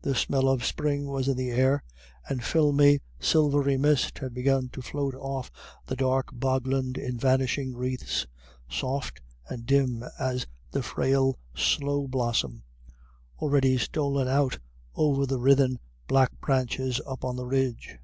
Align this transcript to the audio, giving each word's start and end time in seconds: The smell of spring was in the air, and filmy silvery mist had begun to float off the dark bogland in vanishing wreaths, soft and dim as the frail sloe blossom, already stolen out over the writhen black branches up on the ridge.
The 0.00 0.14
smell 0.14 0.48
of 0.48 0.64
spring 0.64 1.04
was 1.06 1.28
in 1.28 1.36
the 1.36 1.50
air, 1.50 1.82
and 2.26 2.42
filmy 2.42 3.00
silvery 3.20 3.76
mist 3.76 4.20
had 4.20 4.32
begun 4.32 4.70
to 4.70 4.80
float 4.80 5.14
off 5.14 5.50
the 5.84 5.94
dark 5.96 6.28
bogland 6.32 6.96
in 6.96 7.18
vanishing 7.18 7.76
wreaths, 7.76 8.26
soft 8.70 9.20
and 9.50 9.66
dim 9.66 10.02
as 10.18 10.46
the 10.70 10.82
frail 10.82 11.38
sloe 11.54 12.08
blossom, 12.08 12.62
already 13.38 13.76
stolen 13.76 14.28
out 14.28 14.58
over 14.94 15.26
the 15.26 15.38
writhen 15.38 15.78
black 16.08 16.32
branches 16.40 16.98
up 17.06 17.22
on 17.22 17.36
the 17.36 17.44
ridge. 17.44 17.98